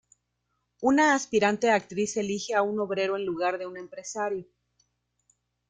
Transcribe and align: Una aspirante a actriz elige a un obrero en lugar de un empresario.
Una 0.81 1.13
aspirante 1.13 1.69
a 1.69 1.75
actriz 1.75 2.17
elige 2.17 2.55
a 2.55 2.63
un 2.63 2.79
obrero 2.79 3.17
en 3.17 3.23
lugar 3.27 3.59
de 3.59 3.67
un 3.67 3.77
empresario. 3.77 4.47